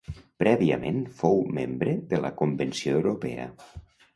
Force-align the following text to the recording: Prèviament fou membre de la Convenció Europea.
Prèviament 0.43 1.03
fou 1.19 1.37
membre 1.57 1.93
de 2.15 2.23
la 2.25 2.35
Convenció 2.41 2.99
Europea. 3.03 3.47